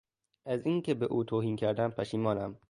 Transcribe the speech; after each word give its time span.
از 0.45 0.65
اینکه 0.65 0.93
به 0.93 1.05
او 1.05 1.23
توهین 1.23 1.55
کردم 1.55 1.89
پشیمانم. 1.89 2.59